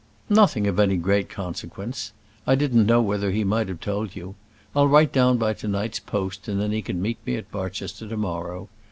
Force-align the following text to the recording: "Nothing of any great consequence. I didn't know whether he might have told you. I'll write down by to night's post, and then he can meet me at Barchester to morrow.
"Nothing 0.31 0.65
of 0.65 0.79
any 0.79 0.97
great 0.97 1.29
consequence. 1.29 2.11
I 2.47 2.55
didn't 2.55 2.87
know 2.87 3.03
whether 3.03 3.29
he 3.29 3.43
might 3.43 3.67
have 3.67 3.79
told 3.79 4.15
you. 4.15 4.33
I'll 4.75 4.87
write 4.87 5.13
down 5.13 5.37
by 5.37 5.53
to 5.53 5.67
night's 5.67 5.99
post, 5.99 6.47
and 6.47 6.59
then 6.59 6.71
he 6.71 6.81
can 6.81 6.99
meet 7.03 7.19
me 7.23 7.35
at 7.35 7.51
Barchester 7.51 8.07
to 8.07 8.17
morrow. 8.17 8.67